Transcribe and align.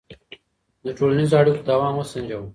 د 0.85 0.85
ټولنیزو 0.97 1.35
اړیکو 1.41 1.65
دوام 1.69 1.93
وسنجوه. 1.97 2.45